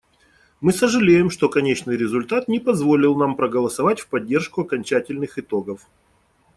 Мы 0.61 0.73
сожалеем, 0.73 1.29
что 1.29 1.47
конечный 1.47 1.95
результат 1.95 2.47
не 2.47 2.57
позволил 2.59 3.15
нам 3.15 3.35
проголосовать 3.35 3.99
в 3.99 4.07
поддержку 4.07 4.61
окончательных 4.61 5.37
итогов. 5.37 5.85